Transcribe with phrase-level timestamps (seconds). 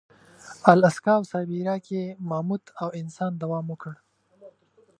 [0.71, 3.93] الاسکا او سابیریا کې ماموت او انسان دوام وکړ.